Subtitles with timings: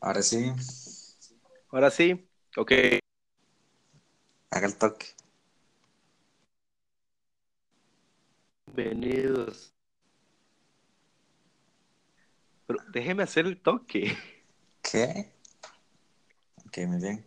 [0.00, 0.52] Ahora sí,
[1.70, 2.72] Ahora sí, ok.
[4.50, 5.06] haga el toque.
[8.74, 9.74] Bienvenidos.
[12.66, 14.16] Pero déjeme hacer el toque.
[14.82, 15.30] ¿Qué?
[16.66, 17.24] Ok, muy bien.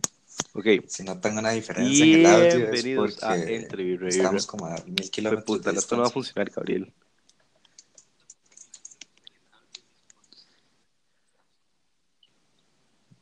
[0.54, 0.66] Ok.
[0.88, 4.18] Si no tengo una diferencia en el audio es Bienvenidos a porque Entre y Reír.
[4.18, 6.94] estamos como a mil kilómetros de esto no va a funcionar, Gabriel.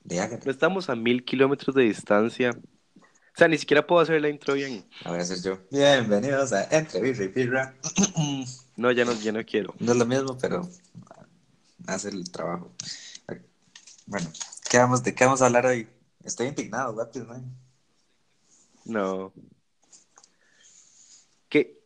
[0.09, 2.50] No estamos a mil kilómetros de distancia.
[2.50, 4.84] O sea, ni siquiera puedo hacer la intro bien.
[5.05, 5.59] A hacer yo.
[5.70, 7.76] Bienvenidos a Entre Birra y Birra.
[8.76, 9.76] No, ya no, ya no quiero.
[9.77, 10.67] No es lo mismo, pero
[11.86, 12.73] hace el trabajo.
[14.08, 14.31] Bueno,
[14.72, 15.88] ¿qué vamos, ¿de qué vamos a hablar hoy?
[16.23, 17.55] Estoy indignado, guapis, man.
[18.86, 19.31] No.
[21.50, 21.84] ¿Qué?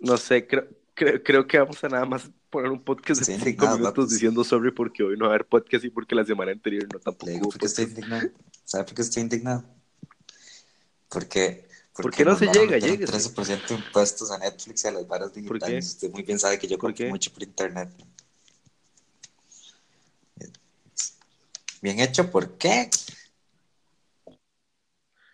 [0.00, 3.66] No sé, creo, creo, creo que vamos a nada más poner un podcast de cinco
[3.76, 6.86] minutos diciendo sorry porque hoy no va a haber podcast y porque la semana anterior
[6.92, 8.04] no tampoco Le digo hubo porque estoy podcast.
[8.06, 8.32] indignado.
[8.64, 9.64] ¿Sabe por qué estoy indignado?
[11.08, 12.78] Porque, ¿Por qué no se llega?
[12.78, 13.12] Lléguese.
[13.12, 15.86] 13% de impuestos a Netflix y a las varas digitales.
[15.86, 17.88] Usted muy bien sabe que yo ¿Por compro mucho por internet.
[21.80, 22.90] Bien hecho, ¿por qué?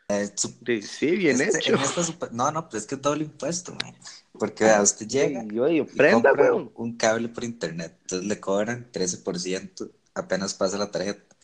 [0.09, 1.75] Eh, Sí, sí, bien este- hecho.
[1.75, 3.95] en esta super- No, no, pero es que es doble impuesto, man.
[4.39, 10.55] Porque vea, usted llega y compra un cable por internet, entonces le cobran 13% apenas
[10.55, 11.37] pasa la tarjeta.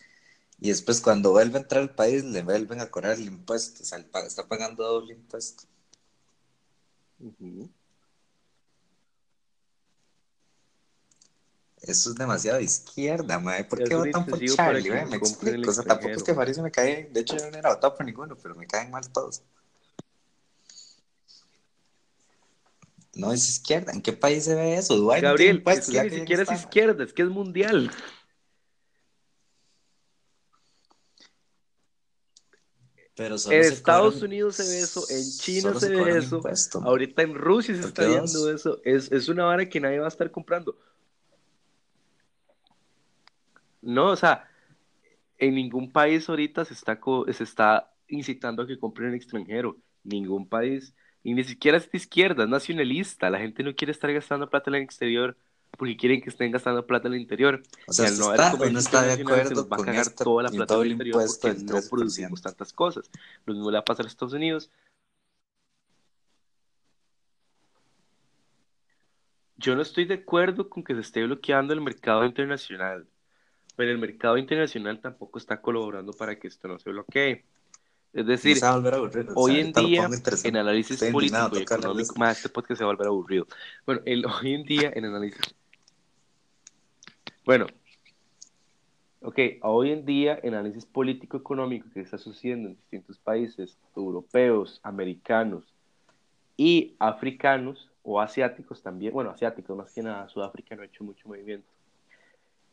[0.58, 3.86] Y después cuando vuelve a entrar al país le vuelven a cobrar el impuesto, o
[3.86, 5.64] sea, está pagando doble impuesto.
[11.80, 13.64] Eso es demasiado de izquierda, mae.
[13.64, 14.90] ¿Por qué votan por Charlie?
[14.90, 15.70] Me explico.
[15.70, 16.34] O sea, tampoco es que.
[16.34, 17.08] Faris me cae.
[17.10, 19.42] De hecho, yo no era votado por ninguno, pero me caen mal todos.
[23.14, 23.92] No es izquierda.
[23.92, 24.96] ¿En qué país se ve eso?
[24.96, 27.90] No tiene Gabriel, impuestos, es que ni que siquiera es izquierda, es que es mundial.
[33.16, 36.80] Pero solo En Estados cobran- Unidos se ve eso, en China se ve eso, impuesto,
[36.82, 38.54] ahorita en Rusia se ¿Por está viendo dos?
[38.60, 38.80] eso.
[38.84, 40.78] Es, es una vara que nadie va a estar comprando.
[43.82, 44.48] No, o sea,
[45.38, 49.76] en ningún país ahorita se está, co- se está incitando a que compren en extranjero.
[50.04, 50.94] Ningún país.
[51.22, 53.30] Y ni siquiera es de izquierda, es nacionalista.
[53.30, 55.36] La gente no quiere estar gastando plata en el exterior
[55.76, 57.62] porque quieren que estén gastando plata en el interior.
[57.86, 59.86] O sea, Y al ¿usted no está no está de acuerdo nos va a con
[59.86, 61.90] cagar este toda la plata en el doble interior porque del no 13%?
[61.90, 63.10] producimos tantas cosas.
[63.46, 64.70] Lo mismo le va a pasar a Estados Unidos.
[69.56, 73.06] Yo no estoy de acuerdo con que se esté bloqueando el mercado internacional,
[73.76, 77.44] pero el mercado internacional tampoco está colaborando para que esto no se bloquee.
[78.12, 80.08] Es decir, a aburrir, hoy en día,
[80.44, 82.18] en análisis Estoy indignado, político y toca hablar de económico, esto.
[82.18, 83.46] más este podcast se va a volver aburrido.
[83.86, 85.40] Bueno, el, hoy en día, en análisis.
[87.44, 87.66] Bueno,
[89.22, 95.64] ok, hoy en día, en análisis político-económico que está sucediendo en distintos países europeos, americanos
[96.56, 101.28] y africanos o asiáticos también, bueno, asiáticos más que nada, Sudáfrica no ha hecho mucho
[101.28, 101.68] movimiento,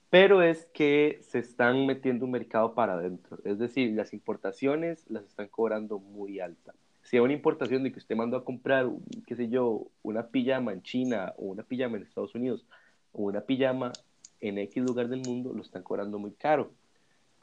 [0.10, 5.26] pero es que se están metiendo un mercado para adentro, es decir, las importaciones las
[5.26, 6.74] están cobrando muy alta.
[7.04, 8.90] Si hay una importación de que usted mandó a comprar,
[9.26, 12.66] qué sé yo, una pijama en China o una pijama en Estados Unidos
[13.14, 13.94] o una pijama
[14.42, 16.72] en X lugar del mundo, lo están cobrando muy caro.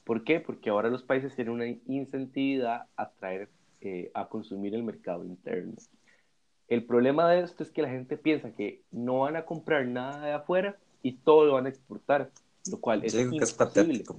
[0.04, 0.38] ¿Por qué?
[0.38, 3.48] Porque ahora los países tienen una incentividad a traer,
[3.80, 5.72] eh, a consumir el mercado interno.
[6.68, 10.26] El problema de esto es que la gente piensa que no van a comprar nada
[10.26, 12.30] de afuera y todo lo van a exportar,
[12.66, 14.16] lo cual es Yo digo que es patético.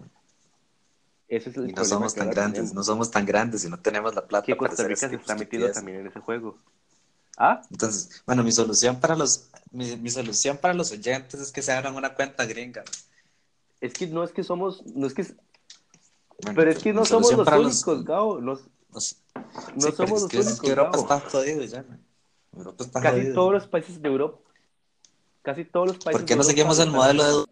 [1.28, 2.74] Ese es el Y no somos tan grandes, tenemos.
[2.74, 5.34] no somos tan grandes y no tenemos la plata que Costa Rica se este está
[5.34, 5.74] de metiendo estupideces.
[5.74, 6.58] también en ese juego.
[7.38, 7.62] ¿Ah?
[7.72, 11.72] Entonces, bueno, mi solución para los, mi, mi solución para los oyentes es que se
[11.74, 12.84] abran una cuenta gringa.
[13.82, 15.24] Es que no es que somos, no es que,
[16.44, 18.58] Bueno, pero es que no somos los únicos, Gabo, no,
[18.94, 19.18] no sé.
[19.76, 21.84] no Sí, somos los que, es únicos, que Europa está jodido ya.
[21.84, 22.06] man.
[22.56, 23.34] Europa está Casi jodido.
[23.34, 24.40] todos los países de Europa,
[25.42, 27.46] casi todos los países ¿Por qué no seguimos el modelo de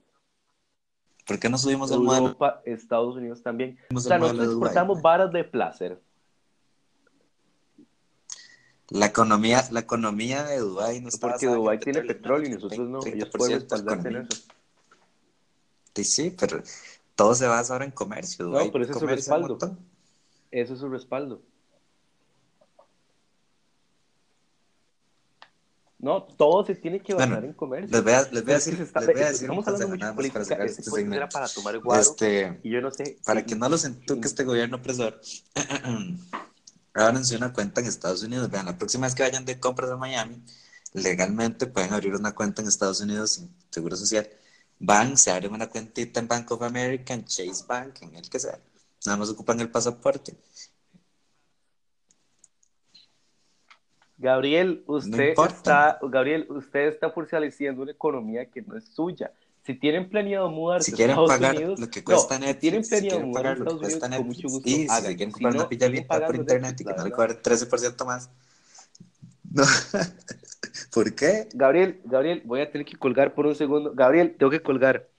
[1.26, 2.28] ¿Por qué no subimos el modelo?
[2.28, 3.78] Europa, Estados Unidos también.
[3.94, 6.02] O sea, nosotros exportamos varas de placer.
[8.90, 13.00] La economía, la economía de Dubái no está Porque Dubái tiene petróleo, y nosotros no.
[13.00, 14.44] 30% Ellos pueden en eso.
[15.96, 16.62] Sí, sí, pero
[17.16, 18.46] todo se basa ahora en comercio.
[18.46, 19.58] Dubái pero ese es su respaldo.
[20.52, 21.42] Eso es su respaldo.
[26.04, 27.90] No, todo se tiene que basar Bueno, en comercio.
[27.96, 29.88] Les voy a, les voy a que decir, está- les voy a decir estamos hablando
[29.88, 30.46] mucho de más para política.
[30.46, 31.34] cerrar Este podcast era segmento.
[31.34, 32.02] para tomar guaro.
[32.02, 33.18] Este, Y yo no sé.
[33.26, 35.22] para si- que no los entuque este gobierno opresor,
[36.94, 38.50] ábranse una cuenta en Estados Unidos.
[38.52, 40.44] Vean, la próxima vez que vayan de compras a Miami,
[40.94, 44.30] legalmente pueden abrir una cuenta en Estados Unidos sin seguro social
[44.80, 48.38] van, se abren una cuentita en Bank of America, en Chase Bank, en el que
[48.40, 48.60] sea.
[49.06, 50.36] Nada más ocupan el pasaporte.
[54.18, 59.32] Gabriel, usted está, Gabriel, usted está fortaleciendo una economía que no es suya.
[59.66, 62.42] Si tienen planeado mudarse Si a quieren Estados pagar Unidos, lo que no, cuesta si
[62.42, 64.90] Netflix, tienen si planeado quieren mudarse a Estados Unidos, cuesta con mucho Netflix, gusto y
[64.90, 65.16] si hagan.
[65.16, 67.38] quieren Si comprar no, una siguen pillanita por internet y que la no le cobren
[67.42, 68.30] 13% más.
[69.52, 69.64] No.
[70.94, 71.48] ¿Por qué?
[71.54, 73.94] Gabriel, Gabriel, voy a tener que colgar por un segundo.
[73.94, 75.10] Gabriel, tengo que colgar.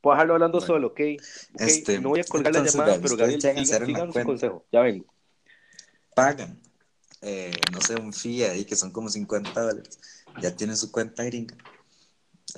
[0.00, 1.00] Puedo dejarlo hablando Bueno, solo, ¿ok?
[1.58, 4.64] Este, no voy a colgar la entonces, llamada, vean, pero Gabriel, sigan, su consejo.
[4.72, 5.06] Ya vengo.
[6.14, 6.60] pagan,
[7.22, 9.98] eh, no sé, un fee ahí que son como 50 dólares.
[10.36, 11.56] Ya tienen su cuenta gringa.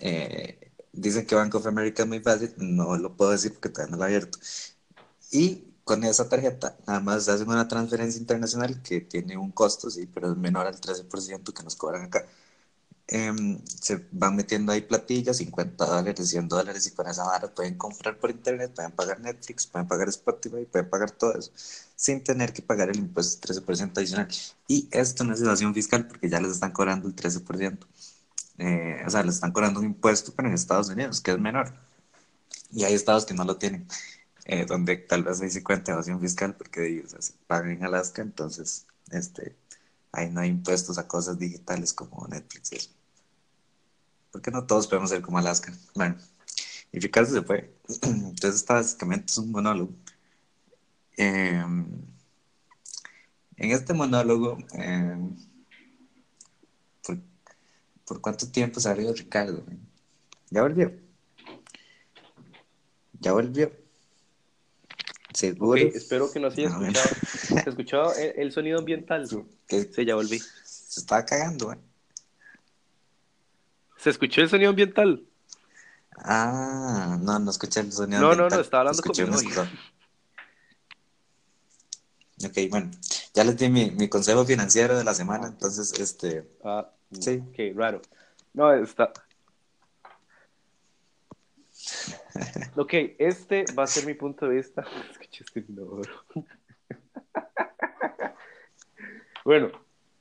[0.00, 3.92] Eh, dicen que Bank of America es muy fácil, no lo puedo decir porque todavía
[3.92, 4.38] no lo he abierto.
[5.30, 10.06] Y con esa tarjeta, nada más hacen una transferencia internacional que tiene un costo, sí,
[10.06, 12.26] pero es menor al 13% que nos cobran acá.
[13.08, 17.76] Em, se van metiendo ahí platillas, 50 dólares, 100 dólares, y con esa vara pueden
[17.76, 21.52] comprar por internet, pueden pagar Netflix, pueden pagar Spotify, pueden pagar todo eso,
[22.02, 24.26] sin tener que pagar el impuesto 13% adicional.
[24.66, 27.78] Y esto no es evasión fiscal porque ya les están cobrando el 13%.
[28.58, 31.72] Eh, o sea, les están cobrando un impuesto, pero en Estados Unidos, que es menor.
[32.72, 33.86] Y hay estados que no lo tienen,
[34.46, 37.84] eh, donde tal vez ahí se cuenta evasión fiscal porque o sea, se pagan en
[37.84, 39.54] Alaska, entonces este,
[40.10, 42.72] ahí no hay impuestos a cosas digitales como Netflix.
[42.72, 42.90] eso.
[44.32, 45.72] Porque no todos podemos ser como Alaska.
[45.94, 46.16] Bueno,
[46.90, 47.72] y Ricardo se fue.
[48.02, 49.92] Entonces, esta básicamente es un monólogo.
[51.16, 51.62] Eh,
[53.56, 55.16] en este monólogo, eh,
[57.04, 57.18] ¿por,
[58.04, 59.64] por cuánto tiempo ido Ricardo?
[60.50, 60.92] ¿Ya volvió?
[63.20, 63.72] ¿Ya volvió?
[65.32, 65.80] ¿Seguro?
[65.80, 67.08] Espero que no se haya escuchado.
[67.64, 69.28] ¿Se escuchó el, el sonido ambiental?
[69.66, 70.38] Que Sí, ya volví.
[70.38, 71.78] se estaba cagando, ¿eh?
[73.96, 75.24] ¿Se escuchó el sonido ambiental?
[76.16, 78.60] Ah, no, no escuché el sonido No, no, no, ambiental.
[78.60, 79.64] estaba hablando Escuché con mi un novia.
[79.64, 79.78] scroll.
[82.46, 82.90] Ok, bueno,
[83.34, 86.88] ya les di mi, mi consejo financiero de la semana, entonces, este, Ah,
[87.20, 87.42] Sí.
[87.48, 88.00] Ok, raro.
[88.54, 89.12] No, está.
[92.76, 94.82] Ok, este va a ser mi punto de vista.
[95.10, 96.10] Escuché este inodoro.
[99.44, 99.70] bueno,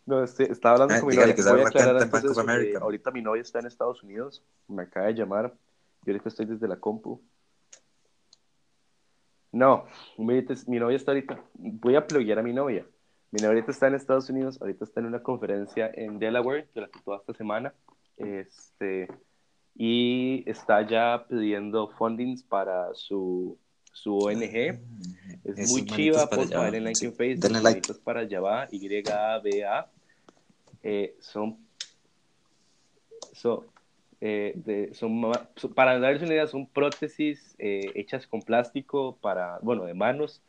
[0.05, 1.35] no, este, estaba hablando Ah, con mi novia.
[1.35, 2.79] que Voy a aclarar antes eso, que America.
[2.81, 5.53] ahorita mi novia está en Estados Unidos, me acaba de llamar.
[6.03, 7.21] Yo ahorita estoy desde la compu.
[9.51, 9.85] No,
[10.17, 11.43] mi, novia está ahorita.
[11.53, 12.85] Voy a pluguear a mi novia.
[13.31, 16.99] Mi novia ahorita está en Estados Unidos, ahorita está en una conferencia en Delaware durante
[17.03, 17.73] toda esta semana.
[18.17, 19.07] Este,
[19.75, 23.57] y está ya pidiendo fundings para su,
[23.91, 24.41] su ONG.
[24.43, 27.05] Es Esos muy chiva, por favor, en like sí.
[27.07, 27.43] en Facebook.
[27.43, 27.93] Denle like.
[28.03, 29.89] para allá va, Y-A-B-A.
[30.83, 31.57] Eh, son,
[33.33, 33.70] so-
[34.21, 35.21] eh, de- son,
[35.75, 40.41] para darles una idea, son prótesis eh, hechas con plástico para, bueno, de manos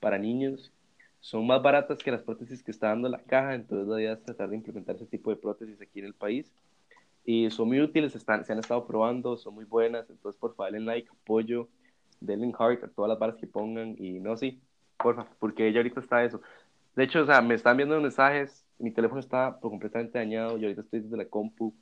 [0.00, 0.72] para niños.
[1.20, 4.22] Son más baratas que las prótesis que está dando la caja, entonces la idea es
[4.22, 6.52] tratar de implementar ese tipo de prótesis aquí en el país.
[7.24, 10.72] Y son muy útiles, están, se han estado probando, son muy buenas, entonces por favor
[10.72, 11.68] denle like, apoyo,
[12.20, 14.60] denle heart a todas las varas que pongan y no, sí,
[14.96, 16.40] porfa, porque ella ahorita está eso.
[16.96, 20.82] De hecho, o sea, me están viendo mensajes, mi teléfono está completamente dañado, yo ahorita
[20.82, 21.74] estoy desde la compu,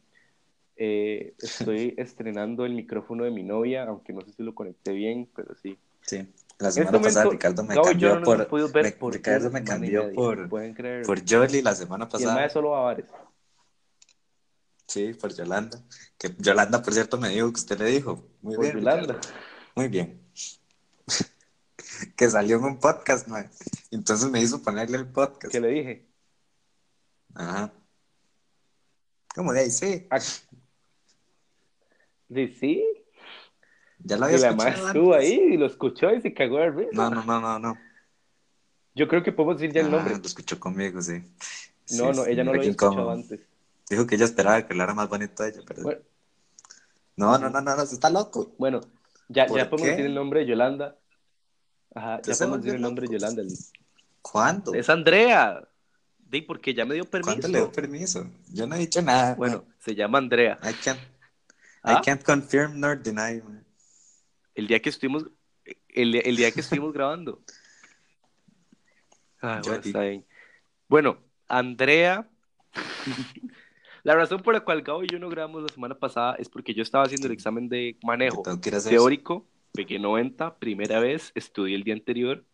[0.76, 5.28] eh, estoy estrenando el micrófono de mi novia, aunque no sé si lo conecté bien,
[5.34, 5.78] pero sí.
[6.02, 6.18] Sí,
[6.58, 8.92] la En semana este pasada momento, Ricardo me Gabo y cambió no por, ver me-
[8.92, 12.34] por Ricardo me y cambió por, por Jolly la semana y el pasada.
[12.34, 13.06] mae solo bares.
[14.86, 15.82] Sí, por Yolanda.
[16.16, 18.24] Que Yolanda, por cierto, me dijo que usted le dijo.
[18.40, 18.76] Muy Por bien.
[18.78, 19.14] Yolanda.
[19.14, 19.28] Ricardo.
[19.74, 20.22] Muy bien.
[22.16, 23.50] que salió en un podcast, man.
[23.90, 25.52] Entonces me hizo ponerle el podcast.
[25.52, 26.06] ¿Qué le dije?
[27.34, 27.72] Ajá.
[29.34, 29.70] ¿Cómo de ahí?
[29.70, 30.06] Sí.
[32.30, 32.84] Ah, ¿Sí?
[33.98, 35.30] Ya lo Y había la mae escuchado estuvo antes.
[35.30, 36.90] ahí y lo escuchó y se cagó de risa.
[36.92, 37.78] No, no, no, no, no.
[38.94, 40.16] Yo creo que podemos decir ya el Ah, nombre.
[40.18, 41.22] lo escuchó conmigo, sí.
[41.22, 41.24] No,
[41.86, 43.40] Sí, no, sí, ella no lo había escuchado antes.
[43.88, 45.82] Dijo que ella esperaba que hablara más bonito a ella, pero...
[45.82, 46.00] Bueno,
[47.16, 48.54] No, no, no, no, no, se está loco.
[48.58, 48.80] bueno,
[49.28, 49.90] ya, ¿Por ya podemos qué?
[49.90, 50.96] decir el nombre de Yolanda.
[51.94, 53.14] Ajá, ¿Usted ya podemos decir el nombre de?
[53.18, 53.42] Yolanda.
[54.22, 54.74] ¿Cuándo?
[54.74, 55.66] Es Andrea.
[56.18, 57.32] Di, porque ya me dio permiso.
[57.32, 58.28] ¿Cuándo le dio permiso?
[58.52, 59.34] Yo no he dicho nada.
[59.36, 60.58] Bueno, se llama Andrea.
[60.84, 60.98] can't,
[61.86, 62.00] ¿Ah?
[62.00, 63.64] I can't confirm nor deny, man.
[64.56, 65.24] El día que estuvimos,
[65.88, 67.40] el, el día que estuvimos grabando.
[69.40, 70.26] Ay, Yo bueno, está bien.
[70.88, 72.28] Bueno, Andrea.
[74.02, 76.74] La razón por la cual Gabo y yo no grabamos la semana pasada es porque
[76.74, 78.42] yo estaba haciendo el examen de manejo
[78.88, 82.44] teórico, pegué 90, primera vez, estudié el día anterior.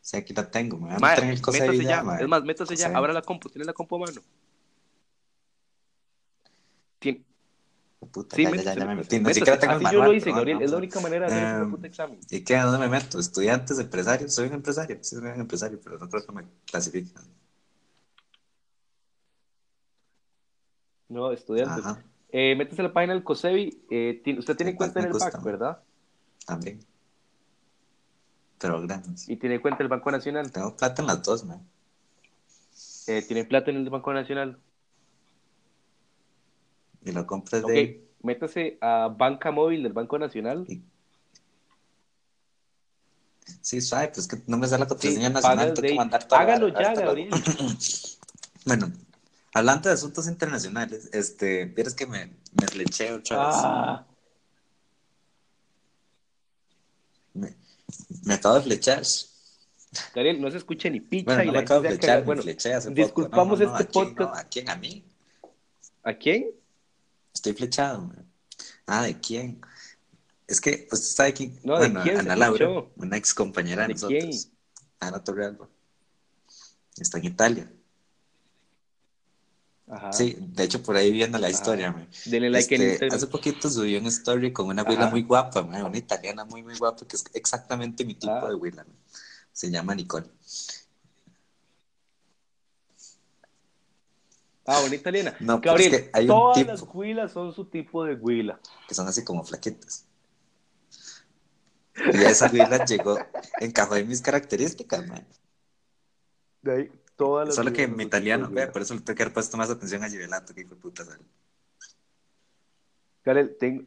[0.00, 3.12] Sí, aquí la tengo, me van a el cosa ya, es más, métase ya, abra
[3.12, 4.20] la compu, tiene la compu a mano.
[8.00, 9.04] Puta, Sí, ya, ya, ya, me
[9.34, 10.62] siquiera el yo lo hice, Gabriel.
[10.62, 12.18] Es la única manera de hacer Em, un puto examen.
[12.30, 12.56] ¿Y qué?
[12.56, 13.18] ¿A dónde me meto?
[13.18, 14.34] ¿Estudiantes, empresarios?
[14.34, 17.22] Soy un empresario, sí, soy un empresario, pero no creo que me clasifiquen.
[21.08, 21.84] No, estudiantes.
[21.84, 23.82] Ajá, Eh, métese a la página del COSEBI.
[23.90, 25.42] Eh, usted tiene cuenta en el BAC.
[25.42, 25.82] ¿verdad?
[26.46, 26.80] también.
[28.58, 29.28] Pero grandes.
[29.28, 30.50] Y tiene cuenta en el Banco Nacional.
[30.52, 31.60] Tengo plata en las dos, man.
[33.08, 34.58] Eh, tiene plata en el Banco Nacional.
[37.04, 38.08] Y lo compras Ok, de...
[38.22, 40.66] métase a banca móvil del Banco Nacional.
[43.62, 46.44] Sí, suave, pues que no me sale la Sí, paga nacional, tengo que mandar toda
[46.44, 46.94] la Hágalo ya.
[46.94, 47.30] Gabriel.
[48.66, 48.92] Bueno,
[49.54, 52.26] hablando de asuntos internacionales, este, vieras que me,
[52.60, 53.56] me fleché otra vez.
[53.58, 54.06] Ah,
[57.32, 57.54] Me,
[58.24, 59.02] me acabo de flechar.
[60.14, 62.24] Gabriel, no se escucha ni picha Bueno, y no la me acabo de flechar.
[62.24, 63.70] Bueno, fleché hace disculpamos poco.
[63.70, 64.14] No, este ¿a quién?
[64.14, 64.36] podcast.
[64.36, 64.68] ¿A quién?
[64.68, 65.04] ¿A mí?
[66.04, 66.50] ¿A quién?
[67.34, 68.02] Estoy flechado.
[68.02, 68.26] man.
[68.86, 69.60] Ah, ¿de quién?
[70.46, 71.58] Es que usted sabe quién.
[71.62, 72.90] No, ¿de bueno, quién Ana Laura, flechó?
[72.96, 74.18] una ex compañera de, ¿De nosotros.
[74.22, 74.52] quién?
[74.98, 75.68] Ana Torrealba.
[76.98, 77.72] Está en Italia.
[79.88, 80.12] Ajá.
[80.12, 81.56] Sí, de hecho, por ahí viendo la Ajá.
[81.56, 81.92] historia.
[81.92, 82.08] man.
[82.26, 83.16] Denle like en Este, Instagram.
[83.16, 85.10] hace poquito subió una story con una huila Ajá.
[85.10, 88.48] muy guapa, man, una italiana muy, muy guapa, que es exactamente mi tipo Ah.
[88.48, 88.86] de huila.
[89.52, 90.26] Se llama Nicole.
[94.66, 95.34] Ah, una italiana.
[95.40, 98.60] No, Gabriel, es que hay un todas tipo- las huilas son su tipo de huila.
[98.86, 100.06] que son así como flaquitas.
[102.12, 103.18] Y esa huila llegó,
[103.60, 105.26] encajó en mis características, man.
[106.62, 109.22] De ahí, todas las Solo que son mi italiano, ve, por eso le tengo que
[109.22, 111.24] haber puesto más atención a Givelato, que hijo de puta sale.
[113.24, 113.84] Gabriel, tengo,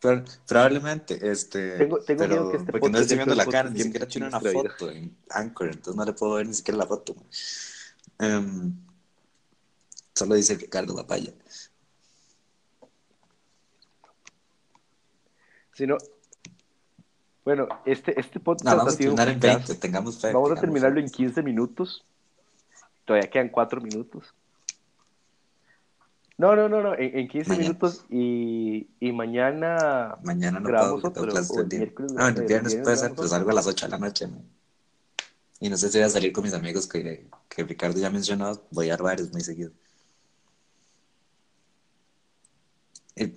[0.00, 1.78] Pero, probablemente, este.
[1.78, 4.28] Tengo- tengo pero, miedo que este porque no estoy viendo la cara, ni siquiera tiene
[4.28, 7.14] una foto en Anchor, entonces no le puedo ver ni siquiera la foto.
[7.14, 7.24] man.
[8.18, 8.74] Em,
[10.14, 11.32] solo dice Ricardo Lapaya.
[15.72, 15.96] si no...
[17.44, 19.68] Bueno, este, este podcast No, vamos ha a sido un terminar en fracaso.
[19.68, 20.32] 20, tengamos fe.
[20.32, 21.02] Vamos a terminarlo fe.
[21.06, 22.04] en 15 minutos.
[23.04, 24.34] Todavía quedan 4 minutos.
[26.38, 27.68] No, no, no, no, en, en 15 Mañana.
[27.68, 32.12] minutos y, y mañana Mañana no grabamos puedo, porque tengo otro, clases o el miércoles,
[32.12, 33.28] No, el el viernes puede ser, otro.
[33.28, 34.26] salgo a las 8 de la noche.
[34.26, 34.44] man.
[35.60, 38.60] Y no sé si voy a salir con mis amigos que, que Ricardo ya mencionó.
[38.70, 39.70] Voy a bares muy seguido.
[43.14, 43.32] Y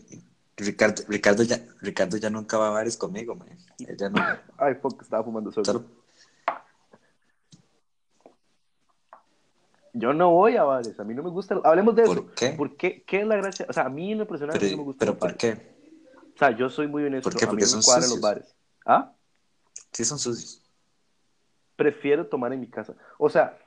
[0.58, 3.48] Ricardo, Ricardo, ya, Ricardo ya nunca va a bares conmigo, man.
[3.80, 4.22] Él ya no.
[4.58, 5.66] Ay, fuck, estaba fumando solo.
[5.66, 5.86] Solo,
[9.94, 11.60] Yo no voy a bares, a mí no me gusta.
[11.64, 12.32] Hablemos de ¿Por eso.
[12.36, 12.50] qué?
[12.52, 13.04] ¿Por qué?
[13.04, 13.66] ¿Qué es la gracia?
[13.70, 15.30] O sea, a mí en lo personal mí no me pero, gusta pero los ¿por
[15.30, 15.38] bares.
[15.40, 15.76] qué?
[16.36, 17.46] O sea, yo soy muy honesto, ¿Por qué?
[17.46, 18.22] a mí Porque no me son cuadran los sucios.
[18.22, 18.56] bares.
[18.86, 19.14] ¿Ah?
[19.92, 20.59] Sí, son sucios.
[21.80, 22.94] Prefiero tomar en mi casa.
[23.18, 23.58] O sea,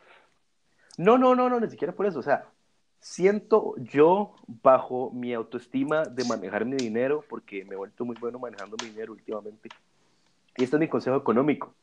[0.98, 2.18] no, no, no, no, ni siquiera por eso.
[2.18, 2.44] O sea,
[3.00, 8.38] siento yo bajo mi autoestima de manejar mi dinero, porque me he vuelto muy bueno
[8.38, 9.70] manejando mi dinero últimamente.
[10.58, 11.74] Y este es mi consejo económico.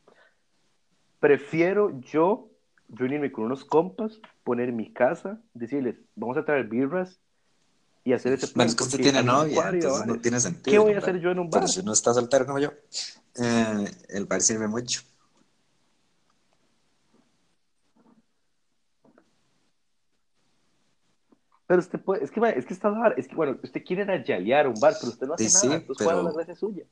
[1.18, 2.48] Prefiero yo
[2.88, 7.18] reunirme con unos compas, poner mi casa, decirles, vamos a traer birras
[8.04, 8.54] y hacer ese plan.
[8.54, 10.72] Bueno, es que usted tiene novia, entonces no tiene sentido.
[10.72, 11.62] ¿Qué voy a hacer yo en un bar?
[11.62, 12.70] Pero si uno está soltero como yo,
[13.34, 15.02] eh, el bar sirve mucho.
[21.70, 24.66] Pero usted puede, es que, es que está bar, es que bueno, usted quiere yalear
[24.66, 26.54] a un bar, pero usted no hace Sí, nada, entonces ¿cuál es pero- la gracia
[26.56, 26.84] suya?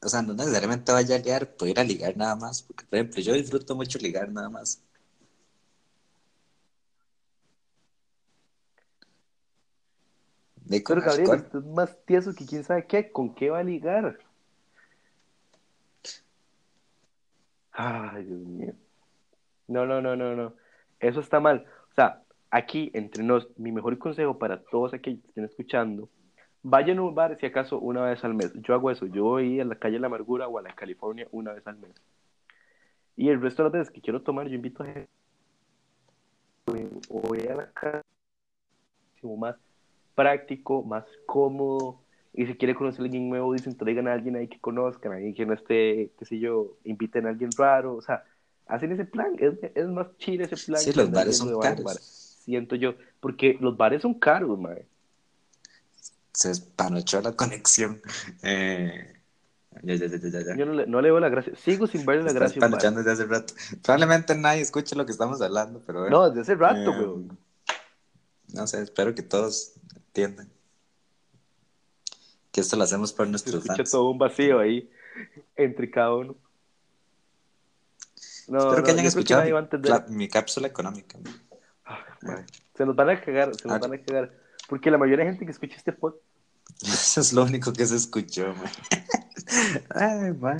[0.00, 2.62] O sea, no necesariamente vaya a ligar, puede ir a ligar nada más.
[2.62, 4.82] Porque, por ejemplo, yo disfruto mucho ligar nada más.
[10.64, 11.42] De Pero Gabriel, alcohol.
[11.44, 14.18] usted es más tieso que quién sabe qué, ¿con qué va a ligar?
[17.72, 18.72] Ay, Dios mío.
[19.68, 20.54] No, no, no, no, no.
[21.00, 21.66] Eso está mal.
[21.90, 26.08] O sea, aquí entre nos, mi mejor consejo para todos aquellos que estén escuchando,
[26.62, 28.52] vayan a un bar si acaso una vez al mes.
[28.60, 31.26] Yo hago eso, yo voy a la calle de la Amargura o a la California
[31.32, 31.94] una vez al mes.
[33.16, 35.08] Y el resto de las veces que quiero tomar, yo invito a gente.
[37.08, 38.02] O voy a la
[39.20, 39.56] como más
[40.14, 42.00] práctico, más cómodo.
[42.34, 45.16] Y si quiere conocer a alguien nuevo, dicen, traigan a alguien ahí que conozcan, a
[45.16, 47.94] alguien que no esté, qué sé yo, inviten a alguien raro.
[47.94, 48.24] O sea,
[48.66, 49.36] hacen ese plan.
[49.38, 50.80] Es, es más chido ese plan.
[50.80, 51.84] Sí, los bares son caros.
[51.84, 51.96] bar.
[52.44, 52.94] Siento yo.
[53.20, 54.86] Porque los bares son caros, mae.
[56.32, 58.00] Se espanochó la conexión.
[58.42, 59.12] Eh,
[59.82, 60.56] ya, ya, ya.
[60.56, 61.54] Yo no le, no le veo la gracia.
[61.56, 62.54] Sigo sin verle la Se gracia.
[62.56, 63.54] espanochando desde hace rato.
[63.82, 66.16] Probablemente nadie escuche lo que estamos hablando, pero bueno.
[66.18, 67.38] No, desde hace rato, Eh, weón.
[68.54, 70.48] No sé, espero que todos entiendan.
[72.50, 73.90] Que esto lo hacemos por Se nuestros escucha fans.
[73.90, 74.90] todo un vacío ahí
[75.56, 76.34] entre cada uno.
[78.48, 79.90] No, Espero no, que hayan escuchado nadie mi, entender.
[79.90, 81.18] la- mi cápsula económica.
[82.74, 84.32] Se nos van a cagar, se nos Ah, van a cagar.
[84.68, 86.22] Porque la mayoría de gente que escucha este podcast.
[86.82, 88.70] Eso es lo único que se escuchó, man.
[89.94, 90.58] Ay, man.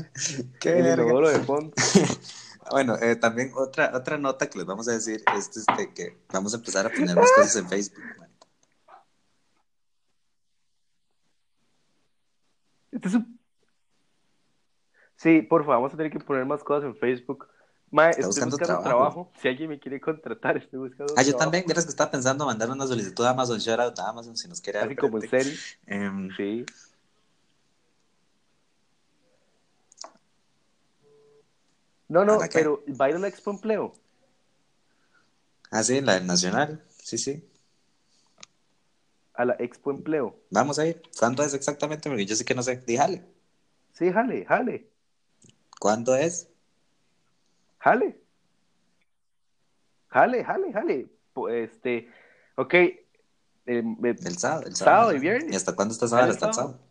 [0.61, 1.73] Qué el de fondo.
[2.71, 6.55] Bueno, eh, también otra, otra nota que les vamos a decir es este, que vamos
[6.55, 8.01] a empezar a poner más cosas en Facebook.
[8.19, 8.29] man.
[12.93, 13.39] Este es un-
[15.17, 17.47] Sí, por favor, vamos a tener que poner más cosas en Facebook.
[17.93, 18.89] Mae, estoy buscando buscando, trabajo.
[18.89, 19.33] trabajo.
[19.43, 22.71] Si alguien me quiere contratar, estoy buscando Ah, yo también, verás que estaba pensando mandar
[22.71, 25.53] una solicitud a Amazon, shout out a Amazon si nos quiere Así como en serio.
[25.87, 26.65] Em, Sí.
[32.09, 33.93] No, no, pero va a ir a la Expo Empleo.
[35.71, 36.83] ah, sí, la del Nacional.
[37.03, 37.45] Sí, sí.
[39.35, 40.39] A la Expo Empleo.
[40.51, 41.03] Vamos a ir.
[41.19, 42.09] ¿Cuándo es exactamente?
[42.09, 42.77] Porque yo sí que no sé.
[42.87, 43.23] Díjale.
[43.93, 44.89] Sí, jale, jale,
[45.79, 46.49] ¿Cuándo es?
[47.83, 48.17] Jale.
[50.09, 51.07] Jale, jale, jale.
[51.51, 52.09] Este,
[52.57, 52.75] ok.
[52.75, 52.99] eh,
[53.67, 54.67] eh, El sábado.
[54.67, 55.53] El sábado, Sábado y viernes.
[55.53, 56.27] ¿Y hasta cuándo está sábado?
[56.29, 56.73] Vale, Hasta el sábado.
[56.79, 56.89] sábado.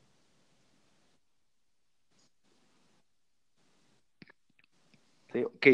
[5.34, 5.68] Sí, ok.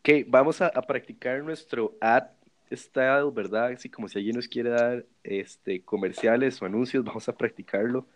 [0.00, 2.28] Ok, vamos a, a practicar nuestro ad
[2.72, 3.72] style, ¿verdad?
[3.72, 8.06] Así como si alguien nos quiere dar este, comerciales o anuncios, vamos a practicarlo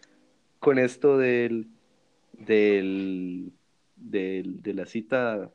[0.60, 1.68] con esto del,
[2.32, 3.52] del,
[3.96, 5.50] del- de la cita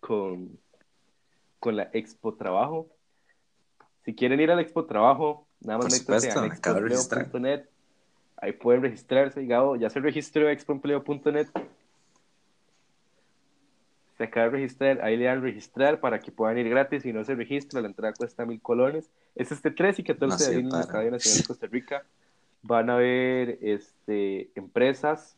[0.00, 0.58] con,
[1.58, 2.88] con la Expo Trabajo.
[4.04, 7.64] Si quieren ir al Expo Trabajo, nada más métanse a expoempleo.net.
[8.40, 9.76] Ahí pueden registrarse, Gabo.
[9.76, 11.48] Ya se registró expoempleo.net.
[14.16, 17.02] Se acaba de registrar, ahí le dan registrar para que puedan ir gratis.
[17.02, 19.10] Si no se registra, la entrada cuesta mil colones.
[19.34, 20.80] Es este 13 y 14 No, de abril en el.
[20.80, 22.04] Estadio Nacional de Costa Rica.
[22.62, 25.36] Van a haber este, empresas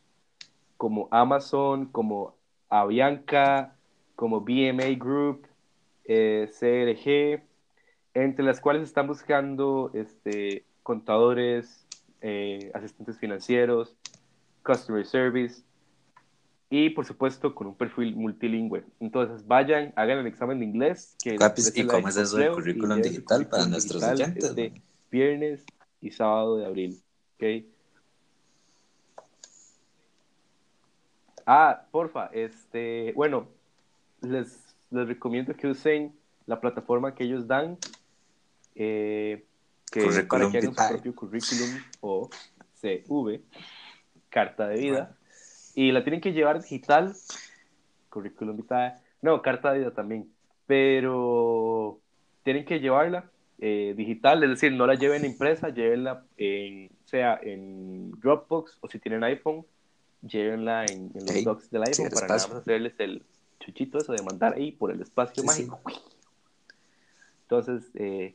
[0.76, 2.34] como Amazon, como
[2.70, 3.76] Avianca,
[4.20, 5.46] como BMA Group,
[6.04, 7.42] eh, CRG,
[8.12, 11.86] entre las cuales están buscando este, contadores,
[12.20, 13.96] eh, asistentes financieros,
[14.62, 15.62] customer service
[16.68, 18.84] y por supuesto con un perfil multilingüe.
[19.00, 21.16] Entonces vayan, hagan el examen de inglés.
[21.24, 24.82] Que Capis, ¿y cómo es eso del currículum digital para currículum nuestros digital oyentes, este
[25.10, 25.64] viernes
[26.02, 27.02] y sábado de abril.
[27.36, 27.44] ¿ok?
[31.46, 33.48] Ah, porfa, este, bueno,
[34.22, 34.58] les,
[34.90, 36.14] les recomiendo que usen
[36.46, 37.78] la plataforma que ellos dan,
[38.74, 39.44] eh,
[39.90, 42.30] que es para Curriculum que hagan su propio currículum o
[42.80, 43.42] CV,
[44.28, 45.16] carta de vida,
[45.74, 47.14] y la tienen que llevar digital,
[48.08, 50.30] currículum vitae, no, carta de vida también,
[50.66, 52.00] pero
[52.42, 58.10] tienen que llevarla eh, digital, es decir, no la lleven impresa, llévenla en, sea en
[58.12, 59.66] Dropbox o si tienen iPhone,
[60.22, 63.22] llévenla en, en los docs del iPhone para nada más hacerles el
[63.60, 65.80] chuchito eso de mandar ahí por el espacio Sí, mágico.
[67.42, 68.34] Entonces, eh,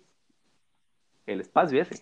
[1.25, 1.99] el espacio ese.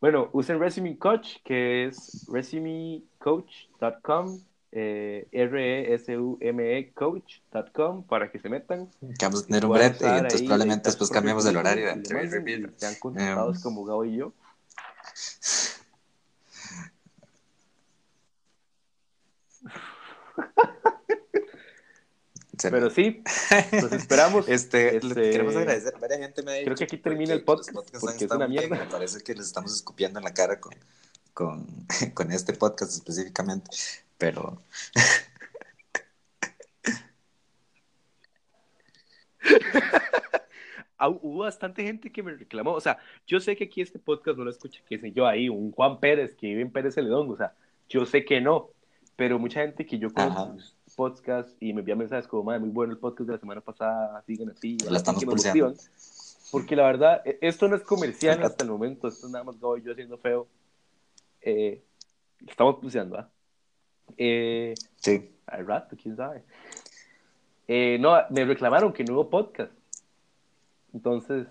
[0.00, 4.38] Bueno, usen Resume Coach, que es resumecoach.com,
[4.72, 8.88] eh, R-E-S-U-M-E coach.com, para que se metan.
[9.18, 11.92] Que vamos a tener un brete y entonces probablemente después cambiamos el propio horario de
[11.92, 12.70] entrevista.
[12.78, 13.62] Sean contratados Em.
[13.62, 14.32] como Gabo y yo.
[22.60, 23.22] Se Pero me- sí,
[23.72, 24.46] los esperamos.
[24.48, 25.94] Este, Este, queremos agradecer.
[25.98, 28.84] Varias gente me ha creo que aquí termina el podcast, porque es una bien, mierda.
[28.84, 30.74] Me parece que les estamos escupiendo en la cara con,
[31.32, 31.66] con,
[32.14, 33.70] con este podcast específicamente.
[34.18, 34.62] Pero
[41.22, 42.72] hubo bastante gente que me reclamó.
[42.72, 45.48] O sea, yo sé que aquí este podcast no lo escucha, que sé yo ahí,
[45.48, 47.30] un Juan Pérez que vive en Pérez Celedón.
[47.30, 47.54] O sea,
[47.88, 48.68] yo sé que no.
[49.16, 52.92] Pero mucha gente que yo conozco podcasts y me envía mensajes como, madre, muy bueno
[52.92, 54.76] el podcast de la semana pasada, sigan así.
[54.90, 55.68] la estamos que me pulseando.
[55.68, 55.86] motivan.
[56.52, 58.46] Porque la verdad, e- esto no es comercial Exacto.
[58.52, 60.46] hasta el momento, esto es nada más Gabo y yo haciendo feo.
[61.40, 61.82] Eh,
[62.46, 63.30] estamos pulseando, ¿ah?
[64.18, 65.30] Eh, Sí.
[65.46, 66.44] al rato, quién sabe.
[67.66, 69.72] Eh, no, me reclamaron que no hubo podcast.
[70.92, 71.46] Entonces,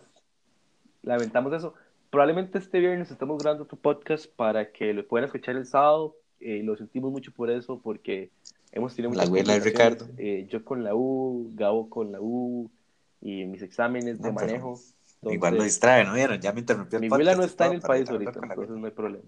[1.02, 1.74] lamentamos eso.
[2.12, 6.16] Probablemente este viernes estamos grabando otro podcast para que lo puedan escuchar el sábado.
[6.40, 8.30] Eh, lo sentimos mucho por eso, porque
[8.72, 9.64] hemos tenido La muchas complicaciones.
[9.66, 10.08] Ricardo.
[10.18, 12.70] Eh, yo con la U, Gabo con la U,
[13.22, 14.80] y mis exámenes de No, manejo.
[15.22, 16.40] Igual lo Entonces, distrae, ¿no vieron?
[16.40, 18.86] Ya me interrumpió el mi abuela no está en el país ahorita, la entonces no
[18.86, 19.26] hay problema.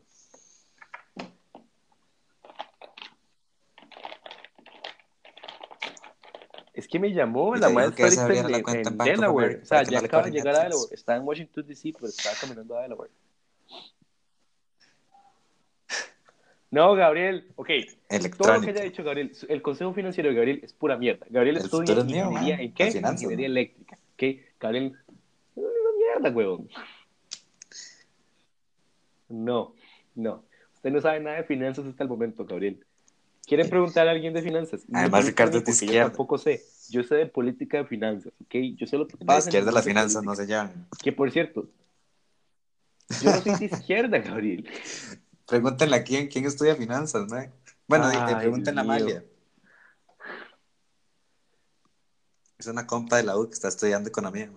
[6.73, 9.59] Es que me llamó la maestra ahorita en, la en en Delaware.
[9.61, 10.63] O sea, ya acaba de llegar a.
[10.63, 10.93] Delaware.
[10.93, 13.11] Está en Washington, D.C., pero está caminando a Delaware.
[16.71, 17.69] No, Gabriel, ok.
[18.37, 21.25] Todo lo que haya dicho Gabriel, el consejo financiero de Gabriel es pura mierda.
[21.29, 22.65] Gabriel El estudia es mío, ingeniería man.
[22.65, 22.87] en qué?
[22.87, 23.97] Ingeniería eléctrica.
[24.13, 24.23] ¿ok?
[24.59, 24.97] Gabriel,
[25.55, 26.35] una mierda.
[26.35, 26.69] huevón.
[29.29, 29.73] No,
[30.15, 30.43] no.
[30.75, 32.83] Usted no sabe nada de finanzas hasta el momento, Gabriel.
[33.45, 34.81] ¿Quieren preguntar a alguien de finanzas?
[34.93, 35.95] Además, no Ricardo es de izquierda.
[35.95, 36.61] Yo tampoco sé.
[36.89, 38.55] Yo sé de política de finanzas, ¿ok?
[38.77, 39.39] Yo sé lo que La pasa.
[39.41, 40.87] en izquierda las finanzas no se llevan.
[41.03, 41.67] Que por cierto,
[43.21, 44.69] yo no soy de izquierda, Gabriel.
[45.51, 47.35] Pregúntenle a quién, quién estudia finanzas, ¿no?
[47.85, 48.83] Bueno, eh, Ay, pregúntenle a.
[48.85, 49.25] Amalia.
[52.57, 54.49] Es una compa de la U que está estudiando economía.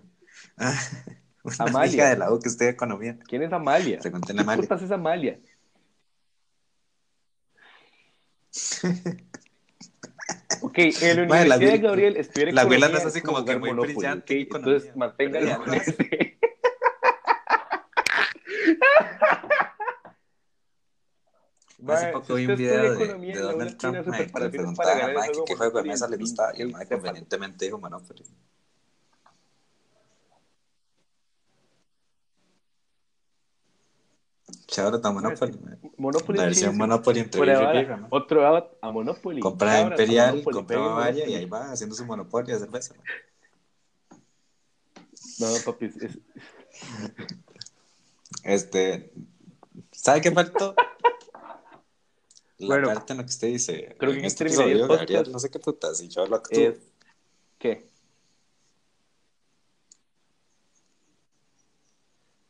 [1.43, 1.89] Una Amalia.
[1.91, 3.19] amiga de la U que estudia economía.
[3.27, 3.99] ¿Quién es Amalia?
[3.99, 4.63] Pregúntenle a ¿Qué Amalia.
[4.69, 5.41] putas es Amalia?
[10.63, 13.45] Ok, en la Madre, la Universidad de Gabriel estudiar la abuela no es así como
[13.45, 14.47] que muy Monopoly, brillante en ¿ok?
[14.47, 16.39] economía, Entonces manténgalo pero con ese.
[21.89, 25.43] Hace poco vi un video de, de Donald Trump mae, que le para a Mike
[25.47, 28.25] qué juego de mesa le gustaba y el Mike convenientemente dijo Monopoly.
[34.67, 35.59] Chabra está Monopoly.
[35.97, 36.77] Monopoly La versión.
[36.77, 38.07] Monopoly entre mae.
[38.11, 39.41] Otro out a Monopoly.
[39.41, 42.59] Compraba Cabras, a Imperial, Monopoly, compraba peguen Varia y ahí va haciendo su Monopoly de
[42.59, 42.95] cerveza.
[45.39, 46.19] No, papi, es-
[48.43, 49.13] Este,
[49.93, 50.75] ¿sabe qué faltó?
[52.59, 55.07] La Bueno, parte en la que usted dice, creo que en este el episodio, Gabriel,
[55.07, 55.29] podcast.
[55.33, 56.61] no sé qué putas, y yo lo actúo.
[56.63, 56.81] es-
[57.59, 57.89] ¿Qué?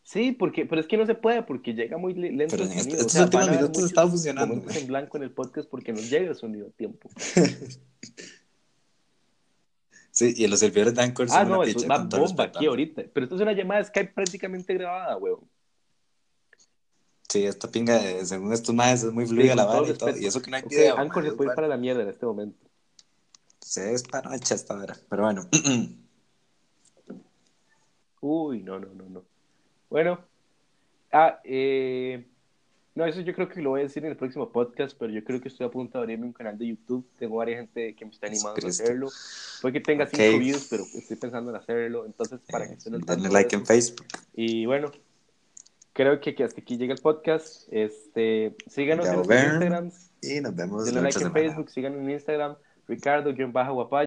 [0.03, 2.73] Sí, porque, pero es que no se puede porque llega muy le- lento Pero el
[2.73, 3.07] en este- sonido.
[3.07, 6.09] estos O sea, últimos minutos muchos estaba funcionando, en blanco en el podcast porque nos
[6.11, 7.09] llega el sonido a tiempo.
[10.17, 13.03] Sí, y los servidores de Anchor son Ah, no, eso va bomba aquí ahorita.
[13.13, 15.41] Pero esto es una llamada de Skype prácticamente grabada, weón.
[17.35, 20.17] Sí, esta pinga, de- según estos maes, es muy fluida Sí, la vara y todo.
[20.17, 20.97] Y eso que no hay Ok, video.
[20.97, 22.65] Anchor se puede ir para la mierda en este momento.
[23.61, 24.97] Se es panocha esta hora.
[25.11, 25.49] Pero bueno.
[28.21, 29.25] Uy, no, no, no, no.
[29.91, 30.21] Bueno.
[31.11, 32.25] Ah, eh...
[32.95, 35.25] No, eso yo creo que lo voy a decir en el próximo podcast, pero yo
[35.25, 37.05] creo que estoy a punto de abrirme un canal de YouTube.
[37.19, 39.09] Tengo varias gente que me está animando a hacerlo.
[39.61, 40.11] Puede que tenga Ok.
[40.15, 42.07] cinco views, pero estoy pensando en hacerlo.
[42.07, 44.07] Entonces, para que Eh, estén al tanto denle de like en Facebook.
[44.35, 44.93] Y bueno,
[45.95, 47.67] creo que, que hasta aquí llega el podcast.
[47.73, 49.63] Este, síganos Ya en.
[49.63, 50.11] Instagrams.
[50.21, 51.41] Y nos vemos Denle like en semana.
[51.41, 52.57] Facebook, síganos en Instagram.
[52.87, 53.73] Ricardo-Guapaya.